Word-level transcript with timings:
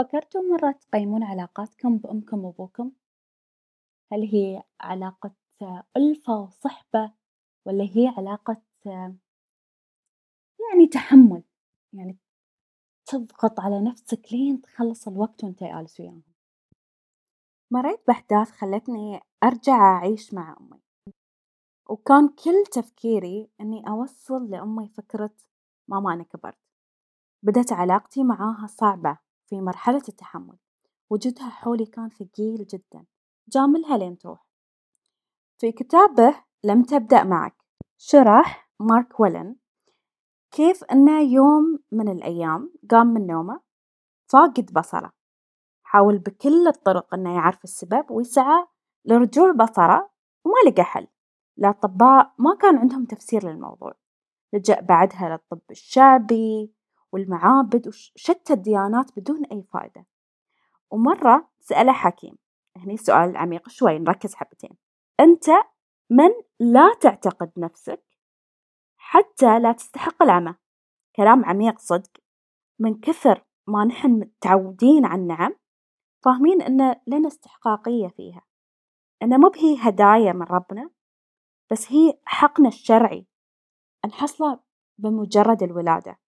فكرتوا 0.00 0.42
مرة 0.42 0.72
تقيمون 0.72 1.22
علاقاتكم 1.22 1.98
بأمكم 1.98 2.44
وأبوكم؟ 2.44 2.92
هل 4.12 4.22
هي 4.22 4.62
علاقة 4.80 5.34
ألفة 5.96 6.40
وصحبة 6.40 7.12
ولا 7.66 7.84
هي 7.84 8.14
علاقة 8.16 8.62
يعني 8.86 9.18
تحمل 10.92 11.42
يعني 11.92 12.18
تضغط 13.06 13.60
على 13.60 13.80
نفسك 13.80 14.26
لين 14.32 14.60
تخلص 14.60 15.08
الوقت 15.08 15.44
وأنت 15.44 15.64
جالس 15.64 16.00
وياهم؟ 16.00 16.22
مريت 17.72 18.06
بأحداث 18.06 18.50
خلتني 18.50 19.20
أرجع 19.44 19.96
أعيش 19.96 20.34
مع 20.34 20.56
أمي، 20.60 20.80
وكان 21.90 22.28
كل 22.28 22.64
تفكيري 22.72 23.50
إني 23.60 23.88
أوصل 23.88 24.50
لأمي 24.50 24.88
فكرة 24.88 25.34
ماما 25.88 26.12
أنا 26.12 26.24
كبرت، 26.24 26.58
بدت 27.42 27.72
علاقتي 27.72 28.24
معاها 28.24 28.66
صعبة 28.66 29.29
في 29.50 29.60
مرحلة 29.60 30.02
التحمل، 30.08 30.58
وجودها 31.10 31.48
حولي 31.48 31.86
كان 31.86 32.08
ثقيل 32.08 32.66
جدًا. 32.66 33.04
جاملها 33.48 33.98
لين 33.98 34.18
تروح، 34.18 34.46
في 35.58 35.72
كتابه 35.72 36.34
لم 36.64 36.82
تبدأ 36.82 37.24
معك. 37.24 37.64
شرح 37.98 38.70
مارك 38.80 39.20
ولن 39.20 39.56
كيف 40.50 40.84
إنه 40.84 41.20
يوم 41.20 41.78
من 41.92 42.08
الأيام 42.08 42.72
قام 42.90 43.06
من 43.06 43.26
نومه 43.26 43.60
فاقد 44.32 44.72
بصره، 44.72 45.12
حاول 45.82 46.18
بكل 46.18 46.66
الطرق 46.66 47.14
إنه 47.14 47.34
يعرف 47.34 47.64
السبب 47.64 48.10
ويسعى 48.10 48.66
لرجوع 49.04 49.52
بصره 49.52 50.10
وما 50.44 50.70
لقى 50.70 50.82
حل، 50.82 51.06
الأطباء 51.58 52.34
ما 52.38 52.54
كان 52.54 52.78
عندهم 52.78 53.04
تفسير 53.04 53.50
للموضوع، 53.50 53.94
لجأ 54.52 54.80
بعدها 54.80 55.28
للطب 55.28 55.70
الشعبي 55.70 56.72
والمعابد 57.12 57.88
وشتى 57.88 58.52
الديانات 58.52 59.18
بدون 59.18 59.44
أي 59.44 59.62
فائدة، 59.62 60.06
ومرة 60.90 61.50
سأله 61.60 61.92
حكيم 61.92 62.38
هني 62.76 62.96
سؤال 62.96 63.36
عميق 63.36 63.68
شوي 63.68 63.98
نركز 63.98 64.34
حبتين، 64.34 64.76
إنت 65.20 65.44
من 66.10 66.30
لا 66.60 66.94
تعتقد 67.00 67.52
نفسك 67.56 68.02
حتى 68.96 69.58
لا 69.58 69.72
تستحق 69.72 70.22
العمى، 70.22 70.54
كلام 71.16 71.44
عميق 71.44 71.78
صدق. 71.78 72.10
من 72.78 73.00
كثر 73.00 73.44
ما 73.66 73.84
نحن 73.84 74.10
متعودين 74.10 75.04
على 75.04 75.22
النعم 75.22 75.56
فاهمين 76.24 76.62
إن 76.62 76.96
لنا 77.06 77.28
استحقاقية 77.28 78.08
فيها، 78.08 78.42
إن 79.22 79.40
مب 79.40 79.56
هي 79.56 79.76
هدايا 79.80 80.32
من 80.32 80.42
ربنا 80.42 80.90
بس 81.70 81.92
هي 81.92 82.18
حقنا 82.24 82.68
الشرعي. 82.68 83.26
نحصله 84.06 84.60
بمجرد 84.98 85.62
الولادة، 85.62 86.18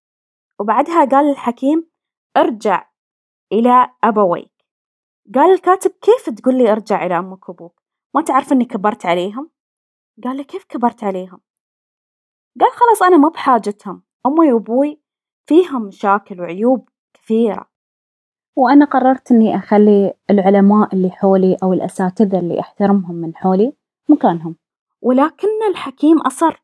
وبعدها 0.61 1.05
قال 1.05 1.31
الحكيم 1.31 1.91
ارجع 2.37 2.91
إلى 3.53 3.91
أبويك، 4.05 4.53
قال 5.35 5.55
الكاتب 5.55 5.91
كيف 5.91 6.31
تقول 6.31 6.59
لي 6.59 6.73
ارجع 6.73 7.07
إلى 7.07 7.19
أمك 7.19 7.49
وأبوك؟ 7.49 7.83
ما 8.15 8.23
تعرف 8.23 8.53
إني 8.53 8.65
كبرت 8.65 9.07
عليهم؟ 9.07 9.51
قال 10.25 10.37
له 10.37 10.43
كيف 10.43 10.65
كبرت 10.65 11.05
عليهم؟ 11.05 11.41
قال 12.61 12.71
خلاص 12.71 13.03
أنا 13.03 13.17
ما 13.17 13.29
بحاجتهم 13.29 14.03
أمي 14.27 14.53
وأبوي 14.53 15.03
فيهم 15.47 15.83
مشاكل 15.83 16.41
وعيوب 16.41 16.89
كثيرة، 17.15 17.71
وأنا 18.57 18.85
قررت 18.85 19.33
إني 19.33 19.57
أخلي 19.57 20.15
العلماء 20.31 20.95
اللي 20.95 21.11
حولي 21.11 21.57
أو 21.63 21.73
الأساتذة 21.73 22.39
اللي 22.39 22.61
أحترمهم 22.61 23.15
من 23.15 23.37
حولي 23.37 23.73
مكانهم، 24.09 24.57
ولكن 25.01 25.49
الحكيم 25.71 26.21
أصر 26.21 26.63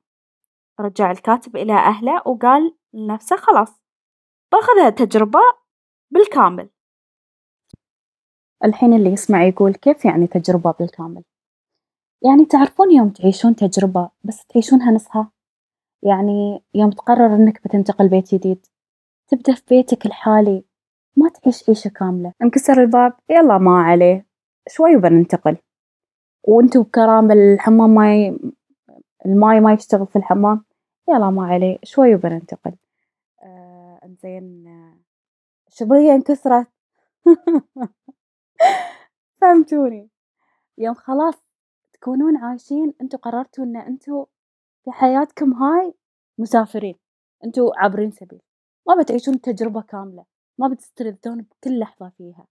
رجع 0.80 1.10
الكاتب 1.10 1.56
إلى 1.56 1.72
أهله 1.72 2.22
وقال 2.26 2.76
لنفسه 2.92 3.36
خلاص 3.36 3.77
باخذ 4.52 4.78
هالتجربة 4.84 5.40
بالكامل، 6.10 6.68
الحين 8.64 8.94
اللي 8.94 9.10
يسمع 9.10 9.44
يقول 9.44 9.74
كيف 9.74 10.04
يعني 10.04 10.26
تجربة 10.26 10.74
بالكامل؟ 10.80 11.24
يعني 12.24 12.44
تعرفون 12.44 12.90
يوم 12.90 13.08
تعيشون 13.10 13.56
تجربة 13.56 14.10
بس 14.24 14.46
تعيشونها 14.46 14.92
نصها؟ 14.92 15.30
يعني 16.02 16.62
يوم 16.74 16.90
تقرر 16.90 17.34
إنك 17.34 17.64
بتنتقل 17.64 18.08
بيت 18.08 18.34
جديد 18.34 18.66
تبدأ 19.28 19.54
في 19.54 19.62
بيتك 19.70 20.06
الحالي 20.06 20.64
ما 21.16 21.28
تعيش 21.28 21.68
عيشة 21.68 21.88
كاملة، 21.88 22.32
انكسر 22.42 22.82
الباب 22.82 23.12
يلا 23.30 23.58
ما 23.58 23.82
عليه 23.82 24.26
شوي 24.68 24.96
وبننتقل، 24.96 25.56
وأنتوا 26.48 26.82
بكرامة 26.82 27.34
الحمام 27.34 27.90
ما 27.90 28.16
ي... 28.16 28.38
الماي 29.26 29.60
ما 29.60 29.72
يشتغل 29.72 30.06
في 30.06 30.16
الحمام 30.16 30.64
يلا 31.08 31.30
ما 31.30 31.46
عليه 31.46 31.78
شوي 31.84 32.14
وبننتقل، 32.14 32.72
إنزين 34.24 34.64
الشبرية 35.68 36.12
انكسرت. 36.12 36.66
فهمتوني؟ 39.40 40.10
يوم 40.78 40.94
خلاص 40.94 41.34
تكونون 41.92 42.36
عايشين 42.36 42.94
إنتوا 43.00 43.18
قررتوا 43.18 43.64
إن 43.64 43.76
إنتوا 43.76 44.26
في 44.84 44.90
حياتكم 44.90 45.52
هاي 45.54 45.94
مسافرين، 46.38 46.94
إنتوا 47.44 47.72
عابرين 47.76 48.10
سبيل. 48.10 48.40
ما 48.88 49.02
بتعيشون 49.02 49.34
التجربة 49.34 49.82
كاملة، 49.82 50.24
ما 50.58 50.68
بتستلذون 50.68 51.42
بكل 51.42 51.78
لحظة 51.78 52.08
فيها، 52.08 52.46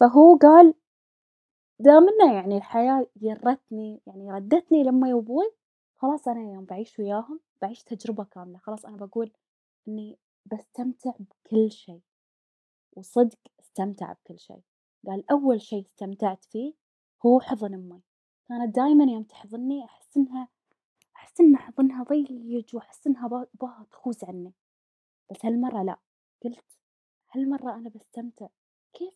فهو 0.00 0.36
قال 0.36 0.74
دام 1.80 2.08
إنه 2.08 2.34
يعني 2.34 2.56
الحياة 2.56 3.06
جرتني 3.16 4.00
يعني 4.06 4.32
ردتني 4.32 4.82
لأمي 4.84 5.14
وأبوي 5.14 5.52
خلاص 5.96 6.28
أنا 6.28 6.40
يوم 6.40 6.64
بعيش 6.64 6.98
وياهم 6.98 7.40
بعيش 7.62 7.82
تجربة 7.82 8.24
كاملة، 8.24 8.58
خلاص 8.58 8.86
أنا 8.86 8.96
بقول 8.96 9.32
إني 9.88 10.18
بستمتع 10.52 11.12
بكل 11.18 11.72
شي، 11.72 12.00
وصدق 12.92 13.38
استمتع 13.60 14.12
بكل 14.12 14.38
شي، 14.38 14.54
قال 15.06 15.30
أول 15.30 15.60
شي 15.60 15.80
استمتعت 15.80 16.44
فيه 16.44 16.74
هو 17.26 17.40
حضن 17.40 17.74
أمي، 17.74 18.02
كانت 18.48 18.76
دايمًا 18.76 19.04
يوم 19.12 19.22
تحضني 19.22 19.84
أحس 19.84 20.16
إنها 20.16 20.48
أحس 21.16 21.40
إن 21.40 21.56
حضنها 21.56 22.04
ضيج 22.04 22.76
وأحس 22.76 23.06
إنها 23.06 23.28
تبغى 23.28 23.86
تخوز 23.90 24.24
عني، 24.24 24.52
بس 25.30 25.44
هالمرة 25.44 25.82
لأ 25.82 25.98
قلت 26.44 26.64
هالمرة 27.30 27.74
أنا 27.74 27.88
بستمتع. 27.88 28.48
كيف؟ 28.92 29.14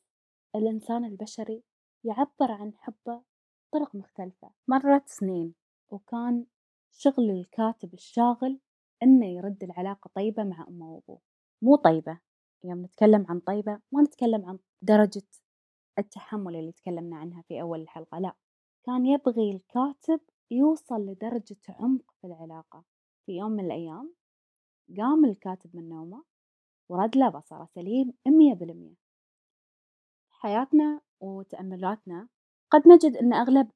الإنسان 0.56 1.04
البشري 1.04 1.62
يعبر 2.04 2.52
عن 2.52 2.72
حبه 2.76 3.22
بطرق 3.68 3.94
مختلفة، 3.94 4.50
مرت 4.68 5.08
سنين 5.08 5.54
وكان 5.90 6.46
شغل 6.92 7.30
الكاتب 7.30 7.94
الشاغل 7.94 8.58
إنه 9.02 9.26
يرد 9.26 9.62
العلاقة 9.64 10.10
طيبة 10.14 10.44
مع 10.44 10.66
أمه 10.68 10.86
وأبوه، 10.90 11.20
مو 11.62 11.76
طيبة 11.76 12.18
يوم 12.64 12.82
نتكلم 12.84 13.26
عن 13.28 13.40
طيبة 13.40 13.80
ما 13.92 14.02
نتكلم 14.02 14.46
عن 14.46 14.58
درجة 14.82 15.22
التحمل 15.98 16.56
اللي 16.56 16.72
تكلمنا 16.72 17.16
عنها 17.16 17.42
في 17.42 17.60
أول 17.60 17.80
الحلقة 17.80 18.18
لأ، 18.18 18.34
كان 18.86 19.06
يبغي 19.06 19.50
الكاتب 19.52 20.20
يوصل 20.50 21.06
لدرجة 21.06 21.56
عمق 21.68 22.14
في 22.20 22.26
العلاقة، 22.26 22.84
في 23.26 23.32
يوم 23.32 23.52
من 23.52 23.64
الأيام 23.64 24.14
قام 24.98 25.24
الكاتب 25.24 25.76
من 25.76 25.88
نومه 25.88 26.24
ورد 26.90 27.16
له 27.16 27.28
بصرة 27.28 27.68
سليم 27.74 28.14
مية 28.28 28.54
بالمية، 28.54 28.94
حياتنا 30.30 31.00
وتأملاتنا 31.20 32.28
قد 32.70 32.88
نجد 32.88 33.16
إن 33.16 33.32
أغلب 33.32 33.70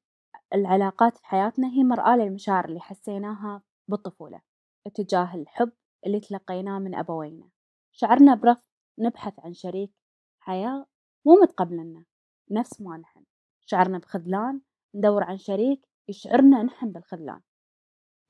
العلاقات 0.53 1.17
في 1.17 1.25
حياتنا 1.25 1.67
هي 1.67 1.83
مرآة 1.83 2.15
للمشاعر 2.15 2.65
اللي 2.65 2.79
حسيناها 2.79 3.61
بالطفولة. 3.87 4.41
اتجاه 4.87 5.35
الحب 5.35 5.71
اللي 6.05 6.19
تلقيناه 6.19 6.79
من 6.79 6.95
أبوينا، 6.95 7.49
شعرنا 7.91 8.35
برفض 8.35 8.69
نبحث 8.99 9.39
عن 9.39 9.53
شريك 9.53 9.91
حياة 10.39 10.85
مو 11.25 11.35
متقبلنا 11.41 12.05
نفس 12.51 12.81
ما 12.81 12.97
نحن، 12.97 13.23
شعرنا 13.65 13.97
بخذلان 13.97 14.61
ندور 14.95 15.23
عن 15.23 15.37
شريك 15.37 15.87
يشعرنا 16.07 16.63
نحن 16.63 16.91
بالخذلان، 16.91 17.41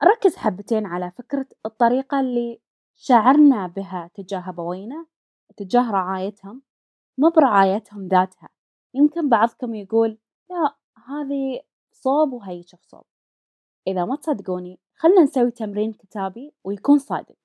نركز 0.02 0.36
حبتين 0.36 0.86
على 0.86 1.10
فكرة 1.10 1.46
الطريقة 1.66 2.20
اللي 2.20 2.60
شعرنا 2.94 3.66
بها 3.66 4.10
تجاه 4.14 4.48
أبوينا 4.48 5.06
تجاه 5.56 5.90
رعايتهم 5.90 6.62
مو 7.18 7.30
برعايتهم 7.30 8.08
ذاتها، 8.08 8.48
يمكن 8.94 9.28
بعضكم 9.28 9.74
يقول 9.74 10.18
لا 10.50 10.76
هذي 11.06 11.62
صوب 11.92 12.32
وهي 12.32 12.62
شوف 12.62 12.82
صوب، 12.82 13.04
إذا 13.86 14.04
ما 14.04 14.16
تصدقوني 14.16 14.80
خلنا 15.00 15.22
نسوي 15.22 15.50
تمرين 15.50 15.92
كتابي 15.92 16.54
ويكون 16.64 16.98
صادق، 16.98 17.36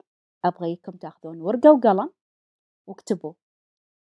أبغيكم 0.45 0.91
تأخذون 0.91 1.41
ورقة 1.41 1.71
وقلم 1.71 2.09
واكتبوا. 2.87 3.33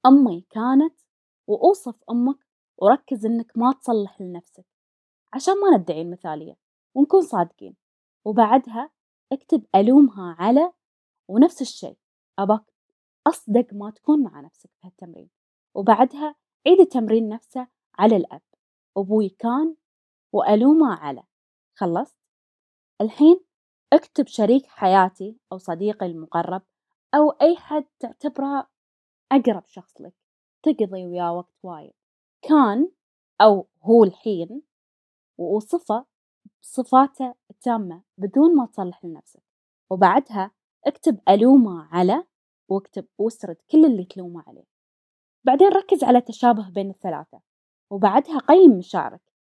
أمي 0.06 0.46
كانت 0.50 1.00
وأوصف 1.46 2.04
أمك 2.10 2.46
وركز 2.78 3.26
إنك 3.26 3.52
ما 3.56 3.72
تصلح 3.72 4.20
لنفسك 4.20 4.66
عشان 5.32 5.54
ما 5.60 5.76
ندعي 5.76 6.02
المثالية 6.02 6.56
ونكون 6.94 7.22
صادقين، 7.22 7.76
وبعدها 8.24 8.90
اكتب 9.32 9.66
ألومها 9.74 10.36
على 10.38 10.72
ونفس 11.28 11.62
الشي 11.62 11.96
أباك 12.38 12.64
أصدق 13.26 13.66
ما 13.72 13.90
تكون 13.90 14.22
مع 14.22 14.40
نفسك 14.40 14.70
في 14.80 14.86
هالتمرين، 14.86 15.30
وبعدها 15.74 16.34
عيد 16.66 16.80
التمرين 16.80 17.28
نفسه 17.28 17.66
على 17.98 18.16
الأب. 18.16 18.42
أبوي 18.96 19.28
كان 19.28 19.76
وألومه 20.32 20.94
على. 20.94 21.22
خلصت؟ 21.74 22.21
الحين 23.02 23.40
أكتب 23.92 24.26
شريك 24.26 24.66
حياتي 24.66 25.36
أو 25.52 25.58
صديقي 25.58 26.06
المقرب 26.06 26.62
أو 27.14 27.30
أي 27.30 27.56
حد 27.56 27.84
تعتبره 27.98 28.68
أقرب 29.32 29.66
شخص 29.66 30.00
لك 30.00 30.14
تقضي 30.62 31.06
وياه 31.06 31.32
وقت 31.32 31.54
وايد. 31.62 31.92
كان 32.42 32.90
أو 33.40 33.66
هو 33.82 34.04
الحين 34.04 34.62
ووصفه 35.38 36.04
بصفاته 36.62 37.34
التامة 37.50 38.02
بدون 38.18 38.56
ما 38.56 38.66
تصلح 38.66 39.04
لنفسك. 39.04 39.42
وبعدها 39.90 40.50
اكتب 40.86 41.20
ألومه 41.28 41.88
على 41.92 42.24
واكتب 42.68 43.06
واسرد 43.18 43.56
كل 43.70 43.84
اللي 43.84 44.04
تلومه 44.04 44.44
عليه. 44.46 44.66
بعدين 45.44 45.68
ركز 45.68 46.04
على 46.04 46.20
تشابه 46.20 46.70
بين 46.70 46.90
الثلاثة 46.90 47.40
وبعدها 47.90 48.38
قيم 48.38 48.78
مشاعرك. 48.78 49.32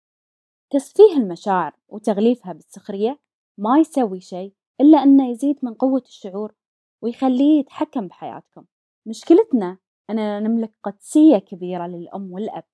تسفيه 0.70 1.16
المشاعر 1.16 1.76
وتغليفها 1.88 2.52
بالسخرية 2.52 3.20
ما 3.60 3.78
يسوي 3.78 4.20
شيء 4.20 4.54
إلا 4.80 5.02
أنه 5.02 5.30
يزيد 5.30 5.58
من 5.62 5.74
قوة 5.74 6.02
الشعور 6.06 6.54
ويخليه 7.02 7.60
يتحكم 7.60 8.08
بحياتكم. 8.08 8.64
مشكلتنا 9.06 9.78
أننا 10.10 10.40
نملك 10.40 10.74
قدسية 10.82 11.38
كبيرة 11.38 11.86
للأم 11.86 12.32
والأب. 12.32 12.64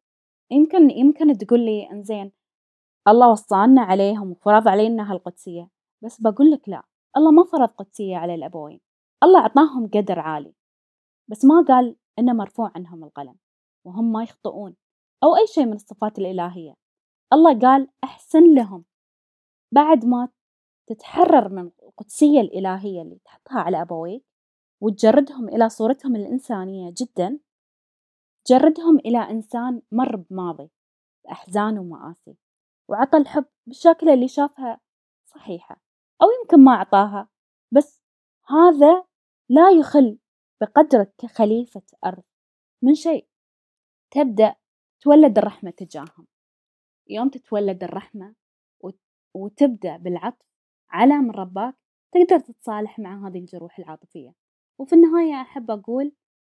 يمكن 0.50 0.90
يمكن 0.90 1.38
تقول 1.38 1.60
لي 1.60 1.90
إنزين 1.90 2.32
الله 3.08 3.30
وصانا 3.30 3.82
عليهم 3.82 4.30
وفرض 4.30 4.68
علينا 4.68 5.12
هالقدسية 5.12 5.70
بس 6.04 6.20
بقول 6.20 6.50
لك 6.50 6.68
لا 6.68 6.82
الله 7.16 7.30
ما 7.30 7.44
فرض 7.44 7.68
قدسية 7.68 8.16
على 8.16 8.34
الأبوين. 8.34 8.80
الله 9.22 9.40
أعطاهم 9.40 9.90
قدر 9.94 10.18
عالي 10.18 10.54
بس 11.28 11.44
ما 11.44 11.64
قال 11.68 11.96
إنه 12.18 12.32
مرفوع 12.32 12.72
عنهم 12.74 13.04
القلم 13.04 13.36
وهم 13.86 14.12
ما 14.12 14.22
يخطئون 14.22 14.76
أو 15.22 15.36
أي 15.36 15.46
شيء 15.46 15.66
من 15.66 15.72
الصفات 15.72 16.18
الإلهية. 16.18 16.76
الله 17.32 17.58
قال 17.58 17.88
أحسن 18.04 18.54
لهم. 18.54 18.84
بعد 19.72 20.04
ما 20.04 20.28
تتحرر 20.86 21.48
من 21.48 21.70
القدسية 21.82 22.40
الإلهية 22.40 23.02
اللي 23.02 23.18
تحطها 23.24 23.60
على 23.60 23.82
أبويك 23.82 24.24
وتجردهم 24.80 25.48
إلى 25.48 25.68
صورتهم 25.68 26.16
الإنسانية 26.16 26.94
جدا 26.96 27.38
جردهم 28.46 28.98
إلى 28.98 29.18
إنسان 29.18 29.82
مر 29.92 30.16
بماضي 30.16 30.70
بأحزان 31.24 31.78
ومآسي 31.78 32.36
وعطى 32.88 33.18
الحب 33.18 33.44
بالشكل 33.66 34.08
اللي 34.08 34.28
شافها 34.28 34.80
صحيحة 35.24 35.80
أو 36.22 36.26
يمكن 36.42 36.64
ما 36.64 36.72
أعطاها 36.72 37.28
بس 37.72 38.02
هذا 38.48 39.04
لا 39.48 39.70
يخل 39.70 40.18
بقدرك 40.60 41.14
كخليفة 41.18 41.82
أرض 42.04 42.22
من 42.82 42.94
شيء. 42.94 43.28
تبدأ 44.10 44.54
تولد 45.00 45.38
الرحمة 45.38 45.70
تجاههم. 45.70 46.26
يوم 47.08 47.28
تتولد 47.28 47.84
الرحمة 47.84 48.34
وتبدأ 49.34 49.96
بالعطف 49.96 50.45
على 50.90 51.14
من 51.14 51.30
رباك 51.30 51.74
تقدر 52.12 52.38
تتصالح 52.40 52.98
مع 52.98 53.28
هذه 53.28 53.38
الجروح 53.38 53.78
العاطفية. 53.78 54.34
وفي 54.78 54.94
النهاية 54.94 55.40
أحب 55.40 55.70
أقول 55.70 56.12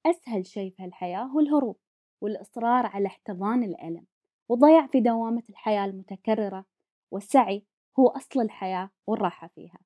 أسهل 0.06 0.46
شيء 0.46 0.74
في 0.76 0.84
الحياة 0.84 1.22
هو 1.22 1.40
الهروب 1.40 1.76
والإصرار 2.20 2.86
على 2.86 3.06
احتضان 3.06 3.62
الألم. 3.62 4.06
والضياع 4.48 4.86
في 4.86 5.00
دوامة 5.00 5.42
الحياة 5.50 5.84
المتكررة 5.84 6.64
والسعي 7.12 7.66
هو 7.98 8.08
أصل 8.08 8.40
الحياة 8.40 8.90
والراحة 9.06 9.48
فيها. 9.48 9.78